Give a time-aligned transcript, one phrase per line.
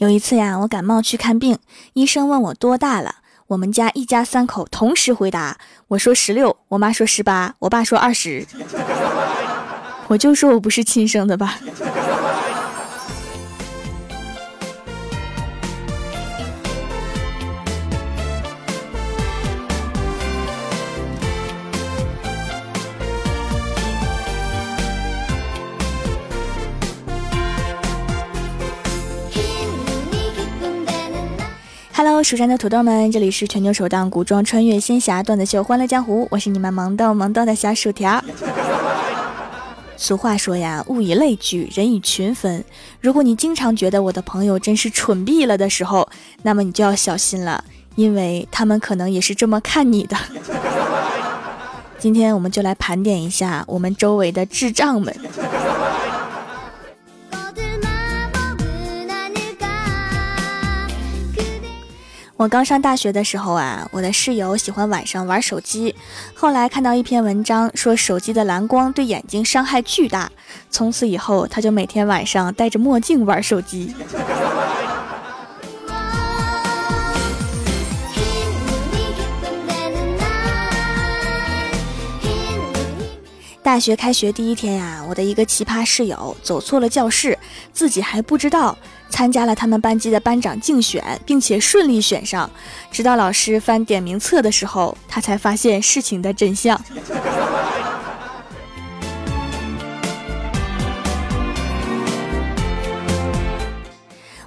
[0.00, 1.58] 有一次呀，我感冒去看病，
[1.92, 3.16] 医生问我多大了，
[3.48, 8.46] 我们家一家三口同时回答，我说十六，我妈说十八，我爸说二十，
[10.08, 11.58] 我就说我不是亲生的吧。
[32.02, 38.24] Hello，蜀山的土豆们，这里是全球首档古装穿越仙侠段子秀《欢乐江湖》，我是你们萌豆萌豆的小薯条。
[39.98, 42.64] 俗话说呀，物以类聚，人以群分。
[43.02, 46.08] 如果你经常觉得我的朋友真是蠢毙了的时候，
[46.40, 47.62] 那么你就要小心了，
[47.96, 50.16] 因为他们可能也是这么看你的。
[52.00, 55.14] 今天我们就来盘点一下我们周围的智障们。
[62.40, 65.94] 我刚上大学的时候啊，我的室友喜欢晚上玩手机。
[66.32, 70.32] 后来看到一篇文章，说手机的蓝光对眼睛伤害巨大。
[70.70, 73.94] 从此以后，他就每天晚上戴着墨镜玩手机。
[83.62, 87.38] 大学开学第一天呀，我的一个奇葩室友走错了教室，
[87.74, 88.78] 自己还不知道。
[89.10, 92.48] 参加了他们班级的班长竞选，并且顺利选上。
[92.90, 96.80] 直到老师翻点名册的时候，他才发现事情的真相。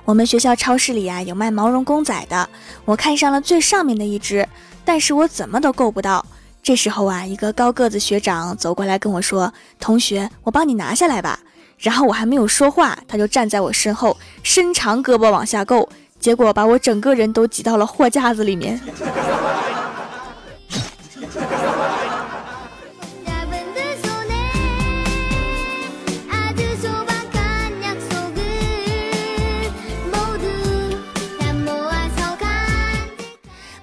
[0.06, 2.50] 我们学校超市里啊有卖毛绒公仔的，
[2.84, 4.48] 我看上了最上面的一只，
[4.84, 6.26] 但是我怎么都够不到。
[6.62, 11.40] 这时候啊，一个高个子学长走过来跟我说：“同学，我帮你拿下来吧。”
[11.84, 18.80] 然后我还没有说话，他就站在我身后，伸长胳膊往下够，结果把我整个人都挤到了货架子里面。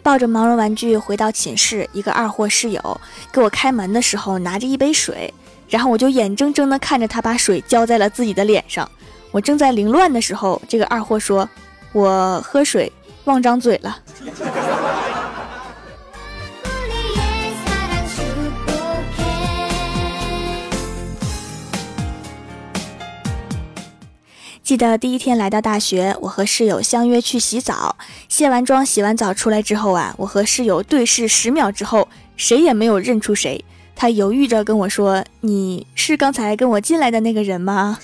[0.02, 3.00] 抱着毛绒玩具回到寝室，一个二货室友
[3.30, 5.32] 给我开门的时候拿着一杯水。
[5.70, 8.90] 然后我就眼睁睁地看着他把水浇在了自己的脸上。
[9.30, 11.48] 我正在凌乱的时候，这个二货说
[11.94, 12.92] ：“我喝水
[13.24, 13.96] 忘张嘴了。
[24.64, 27.96] ”记得第一天来到大学，我和室友相约去洗澡。
[28.28, 33.64] 卸完妆、洗完澡出来之后啊，我和室友对视十秒之后，谁也没有认出谁。
[34.00, 37.98] 他犹豫着跟我说：“你是刚才跟我进来的那个人吗？”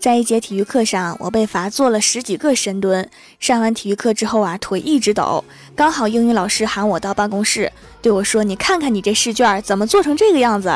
[0.00, 3.06] 在一节体育课上，我被罚做了十几个深蹲。
[3.38, 5.44] 上完体育课之后啊，腿一直抖。
[5.76, 10.72] 刚好英语老师喊我到办公室，对我说：“你看看你这试卷怎么做成这个样子？”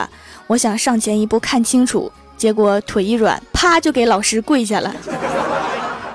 [0.49, 4.95] 我想上前一步看清楚，结果腿一软，啪就给老师跪下了。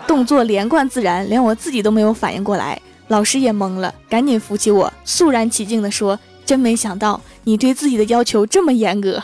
[0.05, 9.19] 动作连贯自然，连我自己都没有反应过来，老师也懵了，赶紧扶起我，肃然起敬地说：“真没想到你对自己的要求这么严格。”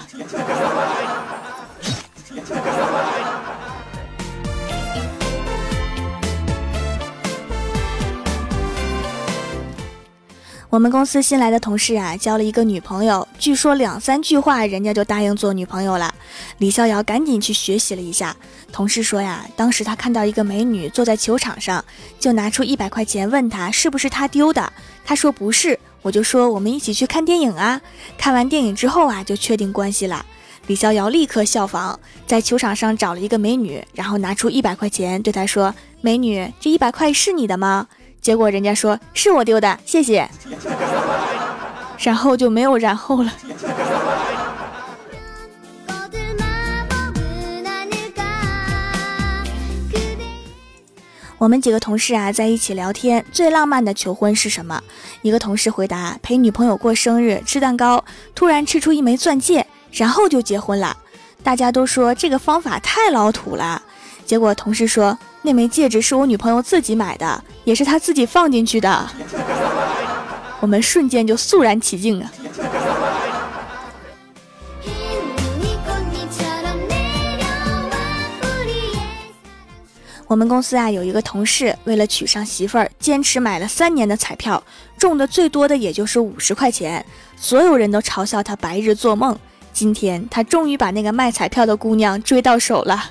[10.70, 16.14] 我们公司新来的同事啊，交了一个女朋友，据说两三句话，人家就答应做女朋友了。
[16.58, 18.36] 李逍遥赶紧去学习了一下。
[18.72, 21.84] 同事说呀，当时他看到一个美女坐在球场上，
[22.20, 24.74] 就拿出一百块钱问她是不是他丢的。
[25.06, 27.80] 他说不是，我就说我们一起去看电影啊。
[28.18, 30.25] 看完电影之后啊，就确定关系了。
[30.68, 37.88] 李逍遥立刻效仿，在球场上找了一个美女，然后拿出一百块钱对她说：“美女，这一百块是你的吗？”
[38.25, 40.27] 结果人家说是我丢的，谢谢。
[42.00, 43.31] 然后就没有然后了。
[51.38, 54.81] 我们几个同事啊在一起聊天，最浪漫的求婚是什么？
[55.22, 60.98] 一个同事回答：陪女朋友过生日，吃蛋糕，突然吃出一枚钻戒，然后就结婚了。
[61.44, 63.83] 大家都说这个方法太老土了。
[64.25, 65.16] 结果同事说。
[65.44, 69.09] 那枚戒指是我女朋友自己买的，也是他自己放进去的。
[70.62, 72.31] 我们瞬间就肃然起敬啊！
[80.27, 84.63] 我们公司啊有一个同事，为了娶上媳妇儿，坚持买了三年的彩票，
[84.97, 87.06] 中的最多的也就是五十块钱，
[87.38, 89.38] 所有人都嘲笑他白日做梦。
[89.71, 93.03] 今天他终于把那个卖彩票的姑娘追到手了。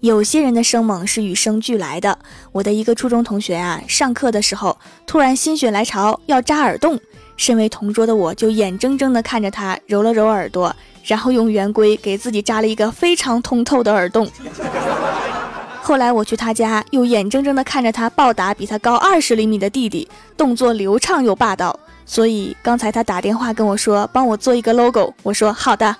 [0.00, 2.16] 有些人的生猛是与生俱来的。
[2.52, 6.98] 我的一个初中同学啊，上课的时候突然心血来潮要扎耳洞，
[7.36, 14.30] 身为同桌的我就眼睁睁地看着他揉了揉耳朵，然后用圆规给自己扎了一个非常通透的耳洞。
[15.82, 21.76] 后来我去他家，又眼睁睁地看着他暴打比他高二十厘米的弟弟，动作流畅又霸道。
[22.06, 25.96] 所以刚才他打电话跟我说帮我做一个 logo，我说好的。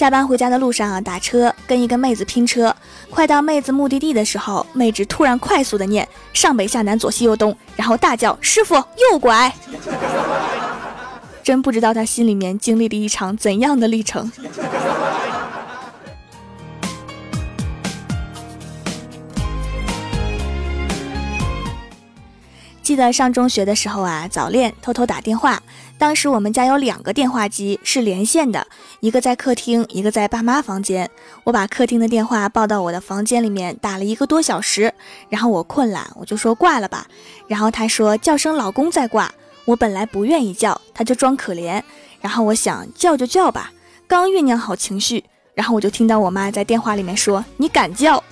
[0.00, 2.74] 下班回家的路上啊，打车跟一个妹子拼车，
[3.10, 9.54] 快到妹子目的地的时候，妹纸突然快速的念上北下南左西右东，然后大叫师傅右拐，
[11.42, 14.32] 真不知道他心里面经历了一场怎样的历程。
[22.82, 25.62] 记得上中学的时候啊，早恋偷偷打电话。
[26.00, 28.66] 当时我们家有两个电话机是连线的，
[29.00, 31.10] 一个在客厅，一个在爸妈房间。
[31.44, 34.90] 我把客厅的电话抱到我的房间里面打了一个多小时，
[35.28, 37.06] 然后我困了，我就说挂了吧。
[37.46, 39.30] 然后他说叫声老公再挂。
[39.66, 41.82] 我本来不愿意叫，他就装可怜。
[42.22, 43.70] 然后我想叫就叫吧，
[44.08, 48.24] 刚酝酿好情绪，然后我就听到我妈在电话里面说：“你敢叫？”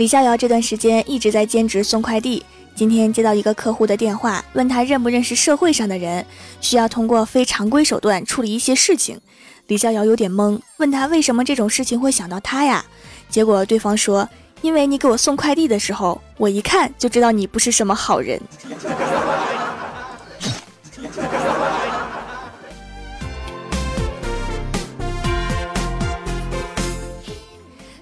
[0.00, 2.42] 李逍遥这段时间一直在兼职送快递。
[2.74, 6.24] 今天接到一个客户的电话，问他认不认识社会上的人，
[6.62, 9.20] 需要通过非常规手段处理一些事情。
[9.66, 12.82] 李逍遥有点懵，问他为什么这种事情会想到他呀？
[13.28, 14.26] 结果对方说
[14.62, 18.40] ：“因为你给我送快递的时候，我一看就知道你不是什么好人。”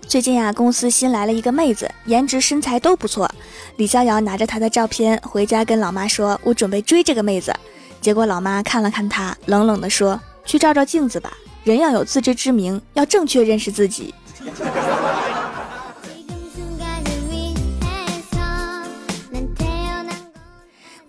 [0.09, 3.31] 最近呀，公司新来了一个妹子，颜值身材都不错。
[3.77, 7.55] 李逍遥拿着她的照片回家跟老妈说：“我准备追这个妹子。”
[8.01, 14.15] 结果老妈看了看她，冷冷地说：“去照照镜子吧，人要有自知之明，要正确认识自己。”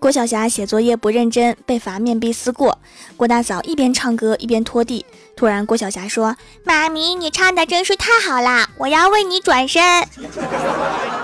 [0.00, 2.78] 郭晓霞写作业不认真，被罚面壁思过。
[3.18, 5.04] 郭大嫂一边唱歌一边拖地。
[5.36, 9.82] 突然，郭晓霞说：“妈咪，你唱的真是太好啦，我要为你转身。”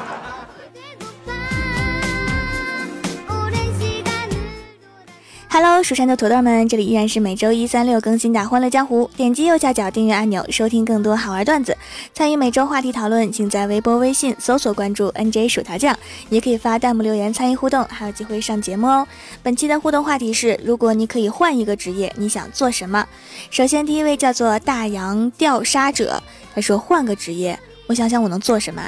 [5.59, 9.09] Hello，蜀山的土豆们，这里依然是每周一、三、六更新的《欢乐江湖》。
[9.17, 11.75] 点击右下角订阅按钮，收听更多好玩段子，
[12.13, 15.99] 参与每周话题讨论，请在微博、微信搜索关注 NJ 薯条酱，
[16.29, 19.09] 也可以发弹幕留言参与互动，还有机会上节目哦。
[19.43, 23.07] 本期的互动话题是：如果你可以换一个职业，你想做什么？
[23.51, 26.23] 首先，第一位叫做大洋钓沙者，
[26.55, 28.83] 他说：换个职业，我想想我能做什么？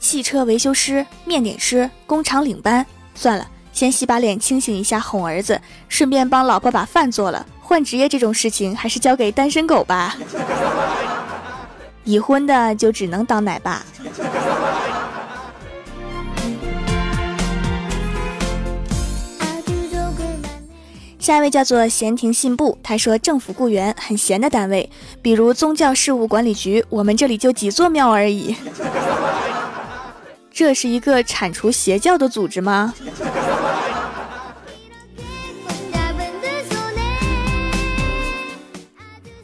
[0.00, 3.48] 汽车维修师、面点师、工厂领班，算了。
[3.78, 7.46] 先洗把脸，清醒一下，哄儿子，顺便帮老婆把饭做了。
[7.60, 10.16] 换职业这种事情，还是交给单身狗吧。
[12.02, 13.84] 已婚的就只能当奶爸。
[21.20, 24.90] 下一位叫做闲庭信步，他说政府雇员很闲的单位，
[25.22, 28.56] 比如宗教事务管理局，我们这里就几座庙而已。
[30.50, 32.92] 这是一个铲除邪教的组织吗？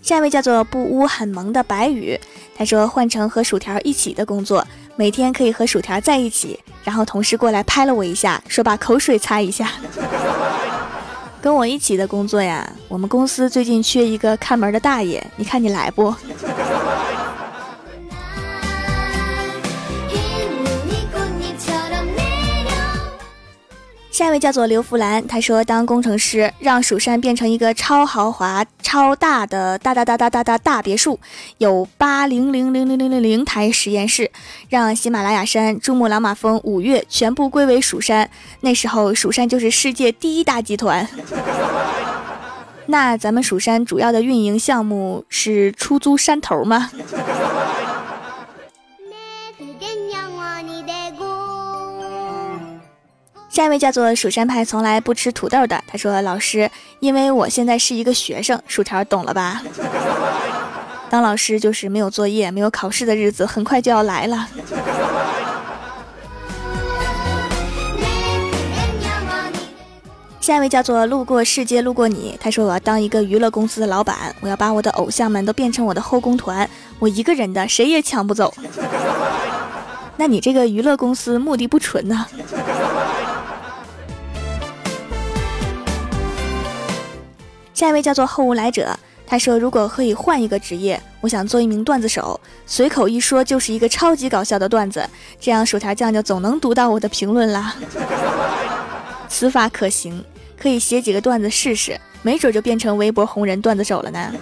[0.04, 2.20] 下一位叫做不污很萌的白宇，
[2.54, 4.62] 他说换成和薯条一起的工作，
[4.96, 9.66] 每天可以和薯条在一起，然后同事过来拍了我一下，说把口水擦一下。
[11.40, 16.14] 跟我一起的工作呀，我们公司最近缺一个看门的大爷，你看你来不？
[24.14, 31.18] 下一位叫做刘福兰，他说当工程师让蜀山变成一个超豪华、超大的大大大大大大大别墅，
[31.58, 34.30] 有八零零零零零零零台实验室，
[34.68, 38.30] 让喜马拉雅山、珠穆朗玛峰、五岳全部归为蜀山，
[38.60, 41.08] 那时候蜀山就是世界第一大集团。
[42.86, 46.88] 那咱们蜀山主要的运营项目是出租山头吗？
[53.54, 56.68] 下一位叫做蜀山派从来不吃土豆的，他说：“老师，
[56.98, 59.62] 因为我现在是一个学生，薯条懂了吧？
[61.08, 64.48] 当老师就是没有作业、没有考试的日子，很快就要来了。”
[70.40, 76.68] 下一位叫做路过世界路过你，他说：“我要当一个娱乐公司的老板，我要把我的偶像们都变成我的后宫团，
[76.98, 78.52] 我一个人的谁也抢不走。”
[80.18, 82.26] 那你这个娱乐公司目的不纯呢？
[87.84, 95.06] 下一位叫做后无来者，他说：“如果可以换一个职业，我想做一名段子手，随口一说就是一个超级搞笑的段子，
[95.38, 97.74] 这样薯条酱就总能读到我的评论啦。
[99.28, 100.24] 此法可行，
[100.58, 104.32] 可以写几个段子试试，没准就变成微博红人段子手了呢。”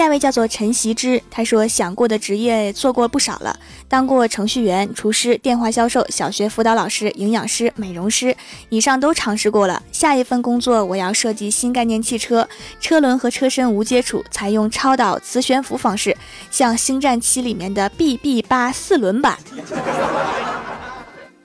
[0.00, 3.54] 下一位叫做陈习之，他说想过的职业做过不少了，
[3.86, 8.34] 当过程序员、厨师、电话销售、小学辅导老师、营养师、美容师，
[8.70, 9.82] 以上都尝试过了。
[9.92, 12.48] 下一份工作我要设计新概念汽车，
[12.80, 16.16] 车轮和车身无接触，采用超导磁悬浮方式，
[16.50, 19.36] 像《星战七》里面的 BB 八四轮版。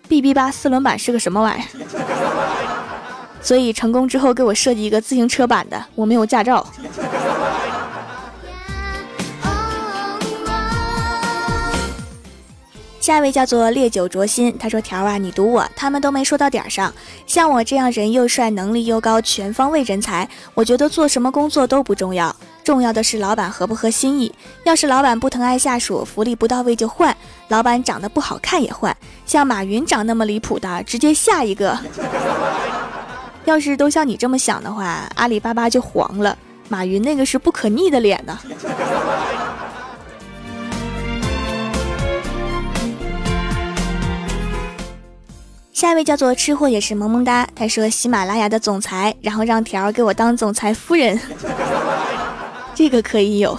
[0.07, 1.67] BB 八四轮版是个什么玩意儿？
[3.41, 6.65] 所以成功之后给我设计一个自行车版的，我没有驾照。
[13.05, 16.91] 下一位叫做烈酒灼心，他说：“条啊，你读我，他们都没说到点上。
[17.27, 24.33] 像我这样人又帅、能力又高、全方位人才，我觉得做什么工作都不重要，重要的是老板合不合心意。
[24.63, 27.13] 要是老板不疼爱下属，福利不到位就换；
[27.49, 28.97] 老板长得不好看也换。
[29.23, 31.77] 像马云长那么离谱的，直接下一个。
[33.45, 36.35] 要是都像你这么想的话，阿里巴巴就黄了。
[36.69, 38.39] 马云那个是不可逆的脸呢。”
[45.85, 51.21] 下一位叫做吃货也是萌萌哒，他说喜马拉雅的总裁，然后让条给我当总裁夫人，
[52.73, 53.55] 这个可以有。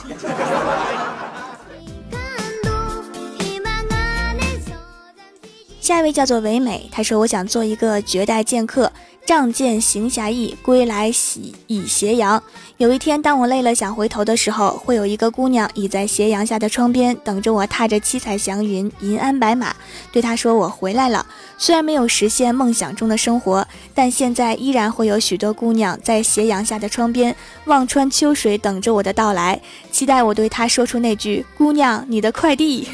[5.80, 8.90] 下一位叫做唯美，他说我想做一个绝代剑客。
[9.26, 12.40] 仗剑行侠义，归来喜倚斜阳。
[12.76, 19.75] 有一天，当我累了想回头的时候，会有一个姑娘倚在斜阳下的窗边，等着我踏着七彩祥云，银鞍白马，
[20.12, 21.26] 对她说：“我回来了。”
[21.59, 32.87] 虽然没有实现梦想中的生活，但现在依然会有许多姑娘在斜阳下的窗边望穿秋水，等着我的到来，期待我对她说出那句：“姑娘，你的快递。”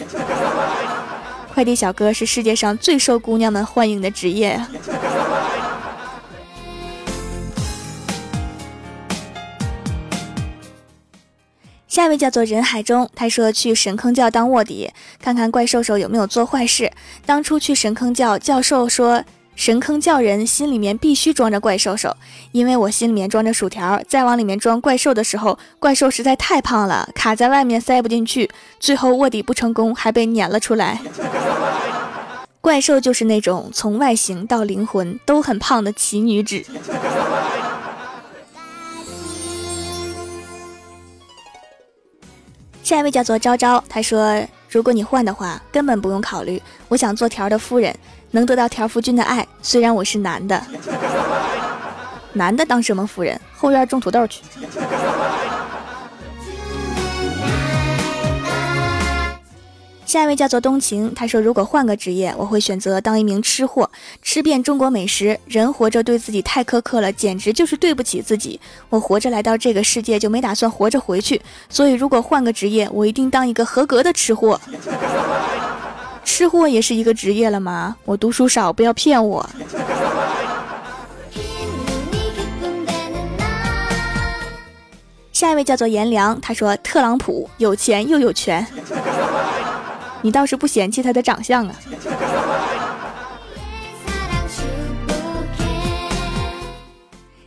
[1.53, 4.59] 快递小哥是世界上最受姑娘们欢迎的职业
[11.93, 16.91] 下一位叫做人海中，他说去神坑教当卧底，看看怪兽兽有没有做坏事。
[17.27, 19.23] 当初去神坑教，教授说
[19.55, 22.17] 神坑教人心里面必须装着怪兽兽，
[22.53, 30.99] 因为我心里面装着薯条，再往里面装怪兽的时候，怪兽实在太胖了，卡在外面塞不进去，最后卧底不成功，还被撵了出来。
[32.63, 36.65] 怪兽就是那种从外形到灵魂都很胖的奇女子。
[42.83, 46.61] 下一位叫做昭昭，他说：“如果你换的话，根本不用考虑。
[46.89, 47.95] 我想做条的夫人，
[48.33, 49.47] 能得到条夫君的爱。
[49.63, 50.61] 虽然我是男的，
[52.33, 53.41] 男的当什么夫人？
[53.57, 54.43] 后院种土豆去。”
[60.13, 63.91] 下一位叫做冬晴，他说：“如果换个职业，我会选择当一名吃货，
[64.21, 65.41] 吃遍中国美食。
[65.47, 68.61] 人活着对自己太苛刻了，简直就是对不起自己。
[68.91, 71.41] 我活着来到这个世界，就没打算活着回去。
[71.71, 74.61] 所以，如果换个职业，我一定当一个合格的吃货。
[76.27, 77.97] 吃货也是一个职业了吗？
[78.05, 79.49] 我读书少，不要骗我。”
[85.33, 88.67] 下一位叫做颜良，他说：“特朗普有钱又有权。”
[90.23, 91.75] 你倒是不嫌弃他的长相啊！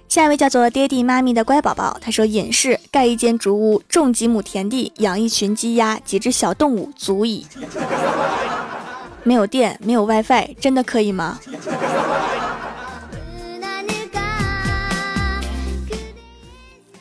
[0.07, 7.45] 下一位叫做爹地妈咪的乖宝宝，他说：“隐士盖一间竹屋，种几亩田地，养一群鸡鸭，几只小动物，足矣。”
[9.23, 11.39] 没有电，没有 WiFi，真的可以吗？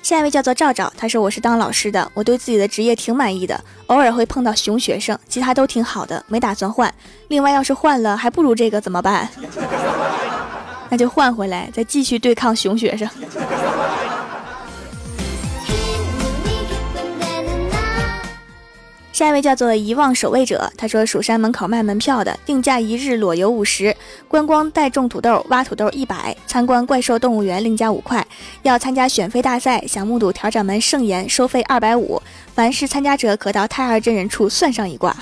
[0.04, 6.92] 下一位叫做赵赵，他说我是当老师的，我对自己的职业挺满意的，偶尔会碰到熊学生，其他都挺好的，没打算换。
[7.28, 9.26] 另外，要是换了还不如这个怎么办？
[10.90, 13.08] 那就换回来，再继续对抗熊学生。
[19.14, 23.94] 下一位叫做遗忘守卫者，他说蜀山门口卖门票的，定价一日裸游五十，
[24.26, 28.26] 观光带种土豆挖土豆一百，参观怪兽动物园另加五块。
[28.62, 32.20] 要参加选妃大赛，想目睹条掌门盛宴，收费二百五。
[32.56, 35.16] 凡是参加者可到太二真人处算上一卦。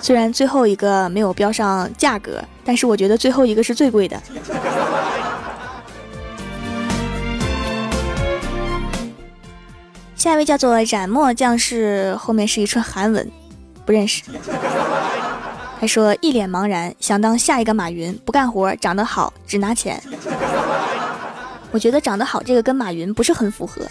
[0.00, 4.16] 虽然最后一个没有标上价格，但是我觉得最后一个是最贵的。
[10.18, 13.30] 下一位叫做染墨将士，后面是一串韩文，
[13.86, 14.24] 不认识。
[15.80, 20.02] 他说一脸茫然，想当下一个马云，不干活，长得好，只拿钱。
[21.70, 23.82] 我觉得长得好这个跟马云不是很符合。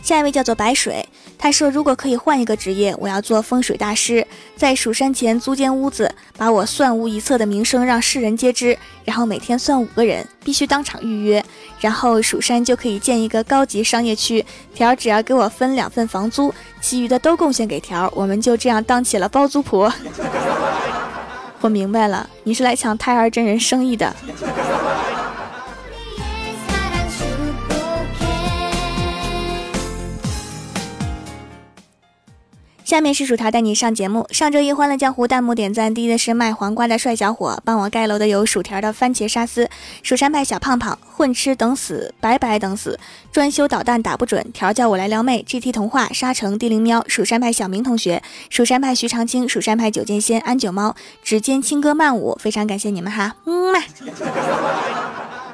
[0.00, 1.04] 下一位叫做白水，
[1.44, 11.44] 他说：“如果可以换一个职业，我要做风水大师，在蜀山前租间屋子，把我算无一策的名声让世人皆知，然后每天算五个人，必须当场预约，
[11.80, 14.42] 然后蜀山就可以建一个高级商业区。
[14.74, 19.92] 条只要给我分两份房租，其余的都贡献给条，我们就这样当起了包租婆。
[21.60, 24.16] ”我明白了，你是来抢胎儿真人生意的。
[32.84, 34.28] 下面是薯条带你上节目。
[34.30, 39.70] 上周一欢乐江湖弹幕点赞第一的是卖黄瓜的帅小伙，帮我盖楼的有薯条的番茄沙司、
[40.02, 43.00] 蜀山派小胖胖、混吃等死、白白等死、
[43.32, 53.80] 专修导弹打不准、条叫我来撩妹、GT 童话、沙城地灵喵、蜀山派小明同学、蜀山派徐长青、蜀山派九剑仙、安九猫、指尖轻歌曼舞，非常感谢你们哈，嗯嘛。